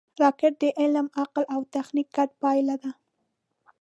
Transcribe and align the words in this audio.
راکټ 0.21 0.53
د 0.63 0.65
علم، 0.79 1.07
عقل 1.21 1.43
او 1.53 1.61
تخنیک 1.73 2.07
ګډه 2.15 2.35
پایله 2.41 2.75
ده 2.83 2.91